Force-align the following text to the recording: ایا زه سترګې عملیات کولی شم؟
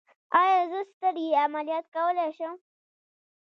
ایا 0.39 0.59
زه 0.71 0.79
سترګې 0.91 1.39
عملیات 1.45 1.85
کولی 1.95 2.29
شم؟ 2.37 2.55